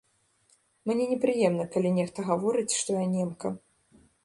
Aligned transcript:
Мне 0.91 1.05
непрыемна, 1.11 1.67
калі 1.77 1.93
нехта 1.99 2.27
гаворыць, 2.31 2.77
што 2.81 2.99
я 2.99 3.05
немка. 3.15 3.55